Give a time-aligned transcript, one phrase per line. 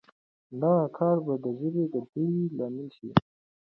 [0.61, 3.09] دغه کار به د ژبې د ودې لامل شي.